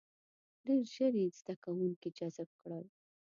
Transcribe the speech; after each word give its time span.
•ډېر 0.65 0.83
ژر 0.93 1.13
یې 1.21 1.27
زده 1.39 1.55
کوونکي 1.63 2.09
جذب 2.17 2.49
کړل. 2.61 2.85